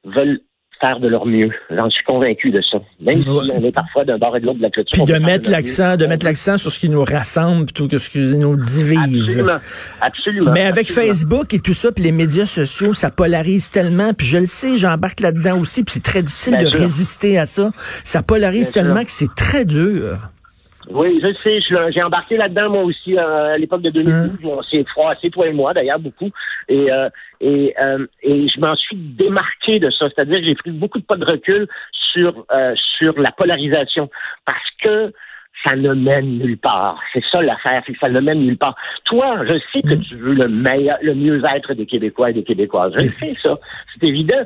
veulent 0.06 0.40
faire 0.80 1.00
de 1.00 1.08
leur 1.08 1.26
mieux. 1.26 1.52
J'en 1.70 1.90
suis 1.90 2.04
convaincu 2.04 2.52
de 2.52 2.62
ça. 2.62 2.78
Même 3.02 3.22
si 3.22 3.30
on 3.30 3.64
est 3.64 3.72
parfois 3.72 4.06
d'un 4.06 4.18
bord 4.18 4.36
et 4.38 4.40
de 4.40 4.46
l'autre 4.46 4.60
de 4.60 4.64
la 4.64 4.70
clôture. 4.70 5.04
Puis 5.04 5.14
de 5.14 5.20
mettre 5.20 5.50
l'accent, 5.50 5.98
de 5.98 6.06
mettre 6.06 6.26
l'accent 6.26 6.58
sur 6.58 6.72
ce 6.72 6.80
qui 6.80 6.90
nous 6.90 7.04
rassemble 7.04 7.66
plutôt 7.66 7.88
que 7.88 7.98
ce 7.98 8.10
qui 8.10 8.20
nous 8.20 8.56
divise. 8.56 9.40
Absolument. 9.40 9.58
Absolument. 10.02 10.52
Mais 10.54 10.66
avec 10.66 10.92
Facebook 10.92 11.54
et 11.54 11.60
tout 11.60 11.74
ça, 11.74 11.92
puis 11.92 12.04
les 12.04 12.12
médias 12.12 12.46
sociaux, 12.46 12.94
ça 12.94 13.12
polarise 13.12 13.72
tellement. 13.72 14.14
Puis 14.14 14.28
je 14.28 14.38
le 14.38 14.46
sais, 14.46 14.78
j'embarque 14.78 15.20
là-dedans 15.20 15.60
aussi. 15.60 15.84
Puis 15.84 15.96
c'est 15.96 16.04
très 16.04 16.24
difficile 16.24 16.58
de 16.58 16.68
résister 16.68 17.38
à 17.38 17.46
ça. 17.46 17.72
Ça 17.76 18.24
polarise 18.24 18.72
tellement 18.72 19.04
que 19.04 19.12
c'est 19.12 19.34
très 19.36 19.66
dur. 19.66 20.30
Oui, 20.92 21.20
je 21.22 21.34
sais. 21.44 21.92
J'ai 21.92 22.02
embarqué 22.02 22.38
là-dedans, 22.38 22.70
moi 22.70 22.84
aussi, 22.84 23.18
euh, 23.18 23.54
à 23.54 23.58
l'époque 23.58 23.82
de 23.82 23.90
2012. 23.90 24.14
Hein? 24.14 24.38
On 24.44 24.64
s'est 24.64 24.84
froissé, 24.86 25.30
toi 25.30 25.48
et 25.48 25.54
moi, 25.54 25.74
d'ailleurs, 25.74 26.00
beaucoup. 26.00 26.30
Et, 26.68 26.92
euh, 26.92 27.10
et, 27.42 27.76
euh, 27.80 28.08
et 28.24 28.48
je 28.48 28.60
m'en 28.60 28.76
suis 28.76 28.96
démarqué 28.96 29.80
de 29.80 29.90
ça. 29.92 30.08
C'est-à-dire 30.10 30.40
que 30.40 30.46
j'ai 30.46 30.56
pris 30.56 30.72
beaucoup 30.72 31.00
de 31.00 31.06
pas 31.06 31.16
de 31.16 31.26
recul 31.26 31.68
sur, 31.92 32.46
sur 32.98 33.20
la 33.20 33.32
polarisation. 33.32 34.10
Parce 34.46 34.70
que 34.82 35.14
ça 35.64 35.76
ne 35.76 35.94
mène 35.94 36.40
nulle 36.40 36.58
part. 36.58 37.00
C'est 37.14 37.24
ça 37.32 37.42
l'affaire, 37.42 37.84
c'est 37.86 37.94
que 37.94 38.00
ça 38.00 38.10
ne 38.10 38.20
mène 38.20 38.40
nulle 38.40 38.58
part. 38.58 38.76
Toi, 39.06 39.44
je 39.46 39.58
sais 39.74 39.82
que 39.82 39.96
mm. 39.96 40.02
tu 40.02 40.16
veux 40.16 40.34
le 40.34 40.48
meilleur, 40.48 40.98
le 41.02 41.14
mieux-être 41.16 41.74
des 41.74 41.86
Québécois 41.86 42.30
et 42.30 42.34
des 42.34 42.44
Québécoises. 42.44 42.94
Je 42.98 43.08
sais 43.08 43.36
ça. 43.44 43.58
C'est 43.94 44.08
évident. 44.08 44.42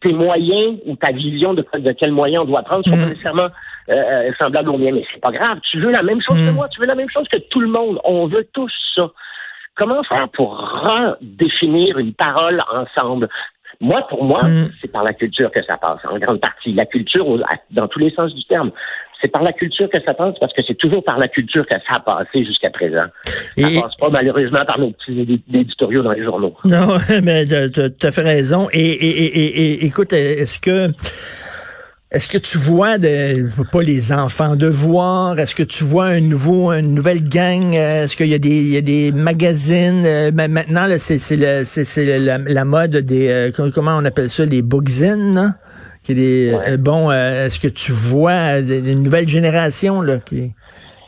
Tes 0.00 0.12
moyens 0.12 0.78
ou 0.86 0.96
ta 0.96 1.10
vision 1.12 1.54
de, 1.54 1.64
de 1.78 1.92
quels 1.92 2.12
moyens 2.12 2.44
on 2.44 2.46
doit 2.46 2.62
prendre 2.62 2.84
sont 2.84 2.92
pas 2.92 3.06
mm. 3.06 3.08
nécessairement 3.08 3.48
euh, 3.88 3.94
euh, 3.94 4.30
semblables 4.38 4.70
aux 4.70 4.78
miens, 4.78 4.92
mais 4.92 5.04
c'est 5.12 5.20
pas 5.20 5.32
grave. 5.32 5.58
Tu 5.70 5.80
veux 5.80 5.90
la 5.90 6.02
même 6.02 6.20
chose 6.20 6.36
que 6.36 6.50
mm. 6.50 6.54
moi, 6.54 6.68
tu 6.68 6.80
veux 6.80 6.86
la 6.86 6.94
même 6.94 7.10
chose 7.10 7.26
que 7.32 7.38
tout 7.50 7.60
le 7.60 7.68
monde. 7.68 8.00
On 8.04 8.26
veut 8.26 8.46
tous 8.52 8.72
ça. 8.96 9.10
Comment 9.74 10.02
faire 10.04 10.28
pour 10.34 10.58
redéfinir 10.58 11.98
une 11.98 12.12
parole 12.14 12.62
ensemble? 12.70 13.28
Moi, 13.80 14.06
pour 14.08 14.22
moi, 14.22 14.42
c'est 14.80 14.92
par 14.92 15.02
la 15.02 15.12
culture 15.12 15.50
que 15.50 15.64
ça 15.64 15.76
passe, 15.76 15.98
en 16.08 16.18
grande 16.18 16.40
partie. 16.40 16.72
La 16.72 16.84
culture, 16.84 17.26
dans 17.70 17.88
tous 17.88 17.98
les 17.98 18.10
sens 18.12 18.32
du 18.34 18.44
terme 18.44 18.70
c'est 19.22 19.30
par 19.30 19.42
la 19.42 19.52
culture 19.52 19.88
que 19.88 19.98
ça 20.04 20.14
passe, 20.14 20.34
parce 20.40 20.52
que 20.52 20.62
c'est 20.66 20.76
toujours 20.76 21.04
par 21.04 21.18
la 21.18 21.28
culture 21.28 21.64
que 21.66 21.74
ça 21.88 21.96
a 21.96 22.00
passé 22.00 22.44
jusqu'à 22.44 22.70
présent. 22.70 23.04
Ça 23.56 23.68
passe 23.80 23.96
pas 23.96 24.08
malheureusement 24.10 24.64
par 24.66 24.78
nos 24.78 24.90
petits 24.90 25.40
éditoriaux 25.54 26.02
dans 26.02 26.12
les 26.12 26.24
journaux. 26.24 26.54
Non, 26.64 26.96
mais 27.22 27.46
tu 27.46 28.06
as 28.06 28.12
fait 28.12 28.22
raison. 28.22 28.68
Et, 28.72 28.80
et, 28.80 29.24
et, 29.24 29.62
et 29.62 29.84
écoute, 29.84 30.12
est-ce 30.12 30.58
que 30.58 30.88
est-ce 32.12 32.28
que 32.28 32.36
tu 32.36 32.58
vois 32.58 32.98
de, 32.98 33.48
pas 33.72 33.82
les 33.82 34.12
enfants 34.12 34.54
de 34.54 34.66
voir, 34.66 35.38
est-ce 35.38 35.54
que 35.54 35.62
tu 35.62 35.82
vois 35.82 36.06
un 36.06 36.20
nouveau, 36.20 36.70
une 36.70 36.94
nouvelle 36.94 37.26
gang, 37.26 37.72
est-ce 37.72 38.16
qu'il 38.16 38.26
y 38.26 38.34
a 38.34 38.38
des, 38.38 38.50
il 38.50 38.68
y 38.68 38.76
a 38.76 38.82
des 38.82 39.12
magazines, 39.12 40.04
euh, 40.04 40.30
maintenant 40.30 40.86
c'est 40.98 41.16
c'est 41.16 41.64
c'est 41.64 42.18
la, 42.18 42.36
la, 42.36 42.64
mode 42.66 42.98
des, 42.98 43.28
euh, 43.28 43.70
comment 43.72 43.96
on 43.96 44.04
appelle 44.04 44.28
ça, 44.28 44.44
les 44.44 44.60
bookzines, 44.60 45.56
qui 46.02 46.12
est 46.12 46.52
euh, 46.52 46.76
bon, 46.76 47.10
euh, 47.10 47.46
est-ce 47.46 47.58
que 47.58 47.68
tu 47.68 47.92
vois 47.92 48.58
une 48.58 49.02
nouvelle 49.02 49.28
génération 49.28 50.02
là 50.02 50.18
qui, 50.18 50.52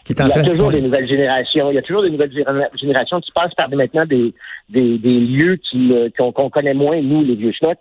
qui 0.04 0.12
Il 0.12 0.26
y 0.26 0.32
a 0.32 0.42
toujours 0.42 0.70
des 0.70 0.80
nouvelles 0.80 1.08
générations. 1.08 1.70
Il 1.70 1.74
y 1.74 1.78
a 1.78 1.82
toujours 1.82 2.02
des 2.02 2.10
nouvelles 2.10 2.32
générations 2.74 3.20
qui 3.20 3.32
passent 3.32 3.54
par 3.54 3.68
maintenant 3.70 4.04
des 4.06 4.34
des, 4.68 4.98
des 4.98 5.20
lieux 5.20 5.56
qui 5.56 5.92
euh, 5.92 6.08
qu'on 6.16 6.50
connaît 6.50 6.74
moins 6.74 7.00
nous 7.00 7.22
les 7.22 7.34
vieux 7.34 7.52
schnocs. 7.52 7.78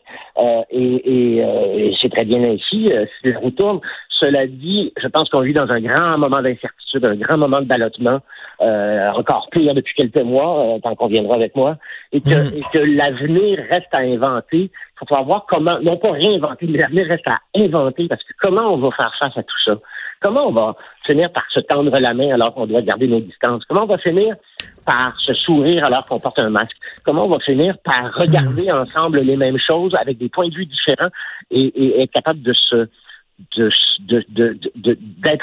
et, 0.71 1.39
et, 1.39 1.95
c'est 2.01 2.09
très 2.09 2.25
bien 2.25 2.43
ainsi. 2.43 2.89
si 3.21 3.29
la 3.29 3.39
roue 3.39 3.51
tourne. 3.51 3.79
Cela 4.23 4.47
dit, 4.47 4.93
je 5.01 5.07
pense 5.07 5.29
qu'on 5.29 5.41
vit 5.41 5.53
dans 5.53 5.69
un 5.69 5.81
grand 5.81 6.17
moment 6.17 6.41
d'incertitude, 6.41 7.03
un 7.03 7.15
grand 7.15 7.37
moment 7.37 7.59
de 7.59 7.65
ballottement, 7.65 8.21
euh, 8.61 9.09
encore 9.11 9.49
pire 9.51 9.73
depuis 9.73 9.93
quelques 9.95 10.23
mois, 10.23 10.75
euh, 10.75 10.79
tant 10.79 10.95
qu'on 10.95 11.07
viendra 11.07 11.35
avec 11.35 11.55
moi, 11.55 11.77
et 12.13 12.21
que, 12.21 12.29
mm. 12.29 12.57
et 12.57 12.63
que 12.71 12.77
l'avenir 12.79 13.59
reste 13.69 13.93
à 13.93 13.99
inventer. 13.99 14.71
Il 15.01 15.07
faut 15.07 15.23
voir 15.25 15.45
comment, 15.49 15.79
non 15.81 15.97
pas 15.97 16.11
réinventer, 16.11 16.67
mais 16.67 16.77
l'avenir 16.77 17.07
reste 17.07 17.27
à 17.27 17.39
inventer, 17.55 18.07
parce 18.07 18.23
que 18.23 18.33
comment 18.39 18.73
on 18.73 18.77
va 18.77 18.91
faire 18.91 19.13
face 19.19 19.37
à 19.37 19.43
tout 19.43 19.61
ça? 19.65 19.73
Comment 20.23 20.47
on 20.47 20.51
va 20.51 20.75
finir 21.05 21.31
par 21.31 21.43
se 21.53 21.59
tendre 21.59 21.97
la 21.99 22.13
main 22.13 22.33
alors 22.33 22.53
qu'on 22.53 22.65
doit 22.65 22.81
garder 22.81 23.07
nos 23.07 23.19
distances? 23.19 23.63
Comment 23.67 23.83
on 23.83 23.87
va 23.87 23.97
finir 23.97 24.35
par 24.85 25.13
se 25.19 25.33
sourire 25.33 25.85
alors 25.85 26.05
qu'on 26.05 26.19
porte 26.19 26.39
un 26.39 26.49
masque? 26.49 26.77
Comment 27.03 27.25
on 27.25 27.29
va 27.29 27.39
finir 27.39 27.75
par 27.83 28.13
regarder 28.15 28.71
mm. 28.71 28.75
ensemble 28.75 29.19
les 29.19 29.35
mêmes 29.35 29.59
choses 29.59 29.93
avec 29.99 30.17
des 30.17 30.29
points 30.29 30.47
de 30.47 30.55
vue 30.55 30.65
différents 30.65 31.09
et, 31.51 31.65
et 31.65 32.03
être 32.03 32.11
capable 32.11 32.41
de 32.41 32.53
se 32.53 32.87
d'être 33.57 34.25
de, 34.35 34.93
de, 34.93 34.97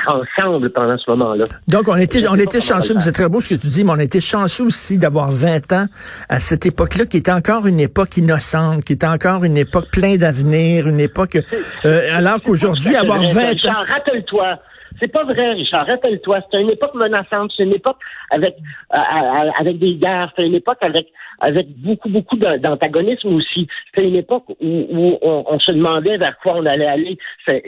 ensemble 0.06 0.70
pendant 0.70 0.96
ce 0.98 1.10
moment-là? 1.10 1.44
Donc, 1.68 1.88
on 1.88 1.96
était, 1.96 2.26
on 2.28 2.36
était 2.36 2.60
chanceux, 2.60 2.94
c'est 3.00 3.12
très 3.12 3.28
beau 3.28 3.40
ce 3.40 3.48
que 3.48 3.54
tu 3.54 3.66
dis, 3.66 3.84
mais 3.84 3.92
on 3.92 3.98
était 3.98 4.20
chanceux 4.20 4.64
aussi 4.64 4.98
d'avoir 4.98 5.30
20 5.30 5.72
ans 5.72 5.86
à 6.28 6.40
cette 6.40 6.66
époque-là, 6.66 7.06
qui 7.06 7.18
était 7.18 7.32
encore 7.32 7.66
une 7.66 7.80
époque 7.80 8.16
innocente, 8.16 8.84
qui 8.84 8.94
était 8.94 9.06
encore 9.06 9.44
une 9.44 9.56
époque 9.56 9.90
pleine 9.90 10.16
d'avenir, 10.18 10.88
une 10.88 11.00
époque... 11.00 11.38
Euh, 11.84 12.16
alors 12.16 12.40
qu'aujourd'hui, 12.42 12.96
avoir 12.96 13.20
20 13.20 13.64
ans... 13.66 13.82
Rappelle-toi, 13.86 14.58
c'est 15.00 15.08
pas 15.08 15.24
vrai, 15.24 15.52
Richard. 15.52 15.86
Rappelle-toi, 15.86 16.40
c'était 16.42 16.60
une 16.60 16.70
époque 16.70 16.94
menaçante. 16.94 17.52
C'est 17.56 17.64
une 17.64 17.74
époque 17.74 17.96
avec 18.30 18.56
avec 18.90 19.78
des 19.78 19.94
guerres. 19.94 20.32
C'est 20.36 20.46
une 20.46 20.54
époque 20.54 20.78
avec 20.82 21.08
avec 21.40 21.66
beaucoup 21.78 22.08
beaucoup 22.08 22.36
d'antagonisme 22.36 23.34
aussi. 23.34 23.66
C'était 23.86 24.08
une 24.08 24.16
époque 24.16 24.44
où, 24.60 25.18
on, 25.22 25.58
se 25.58 25.72
demandait 25.72 26.18
vers 26.18 26.38
quoi 26.38 26.56
on 26.56 26.66
allait 26.66 26.86
aller. 26.86 27.18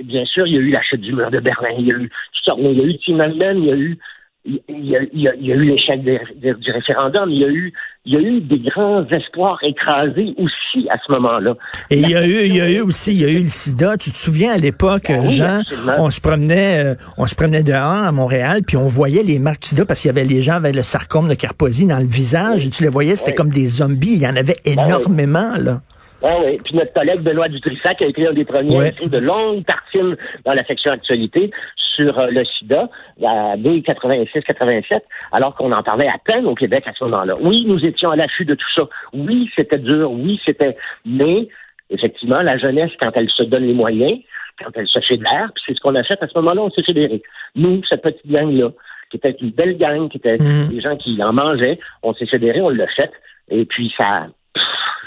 Bien 0.04 0.24
sûr, 0.26 0.46
il 0.46 0.54
y 0.54 0.58
a 0.58 0.60
eu 0.60 0.70
la 0.70 0.82
chute 0.82 1.00
du 1.00 1.12
mur 1.12 1.30
de 1.30 1.40
Berlin. 1.40 1.70
Il 1.78 1.86
y 1.86 1.92
a 1.92 1.96
eu 1.96 2.10
Il 2.58 2.78
y 2.78 2.80
a 2.80 2.84
eu 2.84 2.98
Tiananmen. 2.98 3.58
Il 3.58 3.66
y 3.66 3.72
a 3.72 3.76
eu 3.76 3.98
il 4.44 4.60
y 4.68 4.96
a, 4.96 5.00
il 5.12 5.20
y 5.20 5.52
a, 5.52 5.54
eu 5.54 5.64
l'échec 5.64 6.02
du 6.02 6.70
référendum, 6.72 7.30
il 7.30 7.38
y 7.38 7.44
a 7.44 7.48
eu 7.48 7.72
il 8.04 8.14
y 8.14 8.16
a 8.16 8.20
eu 8.20 8.40
des 8.40 8.58
grands 8.58 9.06
espoirs 9.10 9.58
écrasés 9.62 10.34
aussi 10.36 10.88
à 10.90 10.96
ce 11.06 11.12
moment-là. 11.12 11.54
Et 11.90 12.00
il 12.00 12.10
y 12.10 12.16
a 12.16 12.26
eu 12.26 12.46
il 12.46 12.56
y 12.56 12.60
a 12.60 12.68
eu 12.68 12.80
aussi 12.80 13.12
il 13.12 13.20
y 13.20 13.24
a 13.24 13.30
eu 13.30 13.42
le 13.44 13.48
sida. 13.48 13.96
Tu 13.96 14.10
te 14.10 14.16
souviens 14.16 14.52
à 14.52 14.58
l'époque, 14.58 15.04
ben 15.08 15.28
Jean, 15.28 15.60
on 15.98 16.10
se 16.10 16.20
promenait 16.20 16.84
euh, 16.84 16.94
on 17.18 17.26
se 17.26 17.36
promenait 17.36 17.62
dehors 17.62 17.80
à 17.80 18.10
Montréal, 18.10 18.62
puis 18.66 18.76
on 18.76 18.88
voyait 18.88 19.22
les 19.22 19.38
marques 19.38 19.62
du 19.62 19.68
sida 19.68 19.84
parce 19.84 20.00
qu'il 20.00 20.08
y 20.08 20.10
avait 20.10 20.24
les 20.24 20.42
gens 20.42 20.54
avec 20.54 20.74
le 20.74 20.82
sarcome 20.82 21.28
de 21.28 21.34
Carposie 21.34 21.86
dans 21.86 21.98
le 21.98 22.06
visage. 22.06 22.66
Et 22.66 22.70
tu 22.70 22.82
les 22.82 22.88
voyais, 22.88 23.14
c'était 23.14 23.34
comme 23.34 23.50
des 23.50 23.68
zombies. 23.68 24.14
Il 24.14 24.22
y 24.22 24.26
en 24.26 24.34
avait 24.34 24.56
ben 24.64 24.72
énormément 24.72 25.56
là. 25.56 25.82
Ah 26.24 26.36
oui, 26.44 26.58
puis 26.64 26.76
notre 26.76 26.92
collègue 26.92 27.20
Benoît 27.20 27.48
Dutrissac 27.48 28.00
a 28.00 28.06
écrit 28.06 28.26
un 28.26 28.32
des 28.32 28.44
premiers 28.44 28.88
écrit 28.88 29.08
de 29.08 29.18
longues 29.18 29.64
tartines 29.64 30.16
dans 30.44 30.52
la 30.52 30.64
section 30.64 30.92
actualité 30.92 31.50
sur 31.94 32.18
euh, 32.18 32.26
le 32.28 32.44
sida, 32.44 32.88
dès 33.18 33.78
86-87, 33.80 35.00
alors 35.32 35.54
qu'on 35.54 35.72
en 35.72 35.82
parlait 35.82 36.08
à 36.08 36.18
peine 36.24 36.46
au 36.46 36.54
Québec 36.54 36.84
à 36.86 36.92
ce 36.92 37.04
moment-là. 37.04 37.34
Oui, 37.40 37.64
nous 37.66 37.84
étions 37.84 38.10
à 38.10 38.16
l'affût 38.16 38.44
de 38.44 38.54
tout 38.54 38.72
ça. 38.74 38.82
Oui, 39.12 39.50
c'était 39.56 39.78
dur. 39.78 40.10
Oui, 40.12 40.40
c'était... 40.44 40.76
Mais, 41.04 41.48
effectivement, 41.90 42.42
la 42.42 42.58
jeunesse, 42.58 42.90
quand 43.00 43.10
elle 43.14 43.30
se 43.30 43.42
donne 43.42 43.64
les 43.64 43.74
moyens, 43.74 44.18
quand 44.62 44.70
elle 44.74 44.88
se 44.88 45.00
fédère, 45.00 45.50
puis 45.54 45.64
c'est 45.66 45.74
ce 45.74 45.80
qu'on 45.80 45.94
a 45.94 46.02
fait 46.02 46.22
à 46.22 46.28
ce 46.28 46.38
moment-là, 46.38 46.62
on 46.62 46.70
s'est 46.70 46.82
fédéré. 46.82 47.22
Nous, 47.54 47.82
cette 47.88 48.02
petite 48.02 48.26
gang-là, 48.26 48.70
qui 49.10 49.16
était 49.18 49.36
une 49.40 49.50
belle 49.50 49.76
gang, 49.76 50.08
qui 50.08 50.18
était 50.18 50.38
mmh. 50.38 50.68
des 50.68 50.80
gens 50.80 50.96
qui 50.96 51.22
en 51.22 51.32
mangeaient, 51.32 51.78
on 52.02 52.14
s'est 52.14 52.26
fédéré, 52.26 52.60
on 52.60 52.70
l'a 52.70 52.86
fait. 52.88 53.10
Et 53.50 53.64
puis, 53.64 53.92
ça, 53.98 54.28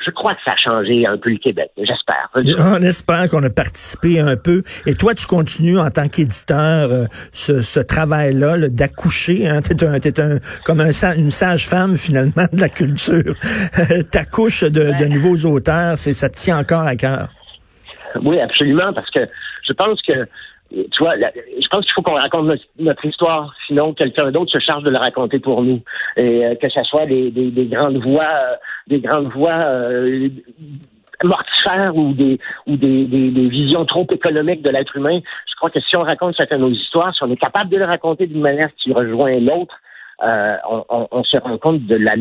je 0.06 0.12
crois 0.12 0.36
que 0.36 0.42
ça 0.46 0.54
a 0.54 0.58
changé 0.58 1.06
un 1.06 1.18
peu 1.18 1.32
le 1.32 1.38
Québec. 1.38 1.72
J'espère. 1.78 2.30
On 2.60 2.82
espère 2.82 3.30
qu'on 3.30 3.44
a 3.44 3.50
participé 3.50 4.20
un 4.20 4.36
peu. 4.38 4.64
Et 4.86 4.96
toi, 4.96 5.14
tu 5.16 5.26
continues 5.26 5.80
en 5.80 5.90
tant 5.90 6.08
qu'éditeur 6.08 6.92
euh, 6.92 7.06
ce, 7.32 7.80
travail-là 7.80 8.70
d'accoucher. 8.70 9.48
Hein? 9.48 9.62
T'es 9.62 9.84
un, 9.84 9.96
es 9.96 10.20
un, 10.20 10.40
comme 10.66 10.80
un, 10.80 10.92
une 11.18 11.32
sage-femme 11.32 11.98
finalement 11.98 12.46
de 12.52 12.62
la 12.62 12.70
culture. 12.70 13.36
T'accouches 14.12 14.64
de, 14.64 14.98
de 15.00 15.06
nouveaux 15.06 15.50
auteurs. 15.50 15.98
C'est 15.98 16.14
ça 16.14 16.30
te 16.30 16.36
tient 16.36 16.60
encore 16.60 16.84
à 16.84 16.96
cœur? 16.96 17.30
Oui, 18.24 18.40
absolument, 18.40 18.94
parce 18.94 19.10
que 19.12 19.22
je 19.68 19.74
pense 19.74 20.02
que 20.02 20.14
tu 20.92 21.04
vois, 21.04 21.16
je 21.18 21.68
pense 21.70 21.86
qu'il 21.86 21.94
faut 21.94 22.02
qu'on 22.02 22.16
raconte 22.16 22.52
notre, 22.78 23.06
histoire, 23.06 23.54
sinon 23.68 23.94
quelqu'un 23.94 24.32
d'autre 24.32 24.52
se 24.52 24.60
charge 24.60 24.84
de 24.84 24.90
la 24.90 25.00
raconter 25.00 25.40
pour 25.40 25.64
nous. 25.64 25.82
Et 26.18 26.46
euh, 26.46 26.56
que 26.56 26.70
ce 26.70 26.84
soit 26.84 27.06
des, 27.06 27.32
des, 27.32 27.66
grandes 27.66 27.98
voix, 27.98 28.24
euh, 28.24 28.56
des 28.88 29.00
grandes 29.00 29.32
voix 29.32 29.54
euh, 29.54 30.30
mortifères 31.24 31.96
ou 31.96 32.14
des 32.14 32.40
ou 32.68 32.76
des, 32.76 33.06
des, 33.06 33.48
visions 33.48 33.86
trop 33.86 34.06
économiques 34.12 34.62
de 34.62 34.70
l'être 34.70 34.96
humain. 34.98 35.20
Je 35.50 35.56
crois 35.56 35.70
que 35.70 35.80
si 35.80 35.96
on 35.96 36.04
raconte 36.04 36.36
chacun 36.36 36.58
nos 36.58 36.70
histoires, 36.70 37.16
si 37.16 37.24
on 37.24 37.32
est 37.32 37.38
capable 37.38 37.70
de 37.70 37.78
les 37.78 37.86
raconter 37.86 38.28
d'une 38.28 38.42
manière 38.42 38.70
qui 38.76 38.92
rejoint 38.92 39.40
l'autre, 39.40 39.76
on, 40.22 41.08
on, 41.12 41.24
se 41.24 41.38
rend 41.38 41.58
compte 41.58 41.86
de 41.86 41.96
la 41.96 42.16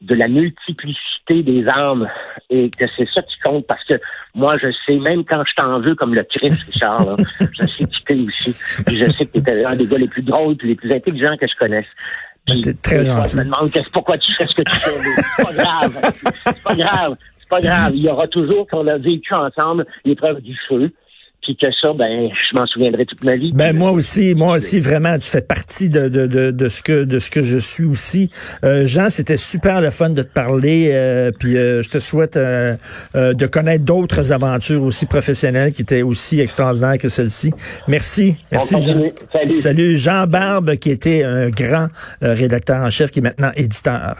de 0.00 0.14
la 0.14 0.28
multiplicité 0.28 1.42
des 1.42 1.68
âmes 1.68 2.08
et 2.48 2.70
que 2.70 2.86
c'est 2.96 3.08
ça 3.14 3.22
qui 3.22 3.38
compte 3.44 3.66
parce 3.66 3.84
que 3.84 3.94
moi 4.34 4.56
je 4.56 4.68
sais 4.86 4.96
même 4.96 5.24
quand 5.24 5.42
je 5.46 5.52
t'en 5.54 5.80
veux 5.80 5.94
comme 5.94 6.14
le 6.14 6.22
Christ 6.24 6.72
Richard 6.72 7.16
je 7.40 7.66
sais 7.66 7.84
qui 7.84 8.04
t'es 8.06 8.14
aussi. 8.14 8.56
Puis 8.86 8.96
je 8.96 9.10
sais 9.12 9.26
que 9.26 9.38
t'es 9.38 9.64
un 9.64 9.76
des 9.76 9.86
gars 9.86 9.98
les 9.98 10.08
plus 10.08 10.22
drôles 10.22 10.56
et 10.62 10.66
les 10.66 10.74
plus 10.74 10.92
intelligents 10.92 11.36
que 11.36 11.46
je 11.46 11.56
connaisse. 11.56 11.86
Puis, 12.46 12.62
très 12.82 13.04
gentil. 13.04 13.32
je 13.32 13.36
me 13.36 13.44
demande 13.44 13.70
pourquoi 13.92 14.16
tu 14.16 14.32
fais 14.32 14.46
ce 14.46 14.54
que 14.54 14.62
tu 14.62 14.76
fais 14.76 14.90
c'est 15.36 15.44
pas 15.44 15.52
grave. 15.52 16.14
C'est 16.44 16.62
pas 16.62 16.74
grave. 16.74 17.16
C'est 17.38 17.48
pas 17.48 17.60
grave. 17.60 17.92
Il 17.94 18.02
y 18.02 18.08
aura 18.08 18.26
toujours 18.28 18.66
qu'on 18.68 18.86
a 18.86 18.96
vécu 18.96 19.34
ensemble 19.34 19.86
l'épreuve 20.04 20.40
du 20.40 20.56
feu 20.68 20.90
puis 21.42 21.56
que 21.56 21.66
ça, 21.80 21.92
ben, 21.94 22.28
je 22.30 22.58
m'en 22.58 22.66
souviendrai 22.66 23.06
toute 23.06 23.24
ma 23.24 23.36
vie. 23.36 23.52
Ben 23.52 23.74
moi 23.74 23.92
aussi, 23.92 24.34
moi 24.34 24.56
aussi, 24.56 24.78
vraiment, 24.78 25.18
tu 25.18 25.30
fais 25.30 25.40
partie 25.40 25.88
de, 25.88 26.08
de, 26.08 26.26
de, 26.26 26.50
de 26.50 26.68
ce 26.68 26.82
que 26.82 27.04
de 27.04 27.18
ce 27.18 27.30
que 27.30 27.42
je 27.42 27.58
suis 27.58 27.84
aussi. 27.84 28.30
Euh, 28.62 28.86
Jean, 28.86 29.08
c'était 29.08 29.36
super 29.36 29.80
le 29.80 29.90
fun 29.90 30.10
de 30.10 30.22
te 30.22 30.32
parler, 30.32 30.90
euh, 30.92 31.30
puis 31.36 31.56
euh, 31.56 31.82
je 31.82 31.90
te 31.90 31.98
souhaite 31.98 32.36
euh, 32.36 32.76
de 33.14 33.46
connaître 33.46 33.84
d'autres 33.84 34.32
aventures 34.32 34.82
aussi 34.82 35.06
professionnelles 35.06 35.72
qui 35.72 35.82
étaient 35.82 36.02
aussi 36.02 36.40
extraordinaires 36.40 36.98
que 36.98 37.08
celle-ci. 37.08 37.52
Merci, 37.88 38.36
merci 38.52 38.74
Jean. 38.80 39.02
Salut. 39.32 39.48
Salut 39.48 39.96
Jean 39.96 40.26
Barbe, 40.26 40.76
qui 40.76 40.90
était 40.90 41.24
un 41.24 41.48
grand 41.48 41.88
rédacteur 42.20 42.82
en 42.82 42.90
chef, 42.90 43.10
qui 43.10 43.20
est 43.20 43.22
maintenant 43.22 43.52
éditeur. 43.56 44.16